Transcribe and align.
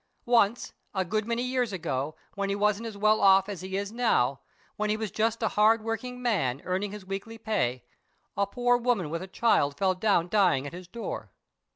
Once, 0.25 0.73
a 0.95 1.05
good 1.05 1.27
many 1.27 1.43
years 1.43 1.71
ago, 1.71 2.15
when 2.33 2.49
he 2.49 2.55
wasn't 2.55 2.87
as 2.87 2.97
well 2.97 3.21
off 3.21 3.47
as 3.47 3.61
he 3.61 3.77
is 3.77 3.91
now, 3.91 4.39
when 4.75 4.89
he 4.89 4.97
was 4.97 5.11
just 5.11 5.43
a 5.43 5.49
hard 5.49 5.83
working 5.83 6.19
man, 6.23 6.59
earning 6.65 6.91
his 6.91 7.05
weekly 7.05 7.37
pay, 7.37 7.83
a 8.35 8.47
poor 8.47 8.77
woman 8.79 9.11
with 9.11 9.21
a 9.21 9.27
child 9.27 9.77
fell 9.77 9.93
down 9.93 10.27
dying 10.27 10.65
at 10.65 10.73
his 10.73 10.87
door. 10.87 11.29